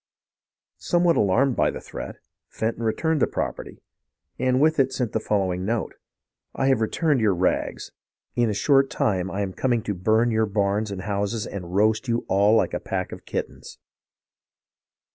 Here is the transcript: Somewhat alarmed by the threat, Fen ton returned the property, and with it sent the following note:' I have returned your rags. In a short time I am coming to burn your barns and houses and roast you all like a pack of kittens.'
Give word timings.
Somewhat 0.79 1.15
alarmed 1.15 1.55
by 1.55 1.69
the 1.69 1.79
threat, 1.79 2.15
Fen 2.49 2.73
ton 2.77 2.83
returned 2.83 3.21
the 3.21 3.27
property, 3.27 3.83
and 4.39 4.59
with 4.59 4.79
it 4.79 4.91
sent 4.91 5.11
the 5.11 5.19
following 5.19 5.63
note:' 5.63 5.93
I 6.55 6.69
have 6.69 6.81
returned 6.81 7.21
your 7.21 7.35
rags. 7.35 7.91
In 8.35 8.49
a 8.49 8.53
short 8.55 8.89
time 8.89 9.29
I 9.29 9.41
am 9.41 9.53
coming 9.53 9.83
to 9.83 9.93
burn 9.93 10.31
your 10.31 10.47
barns 10.47 10.89
and 10.89 11.03
houses 11.03 11.45
and 11.45 11.75
roast 11.75 12.07
you 12.07 12.25
all 12.27 12.55
like 12.55 12.73
a 12.73 12.79
pack 12.79 13.11
of 13.11 13.25
kittens.' 13.27 13.77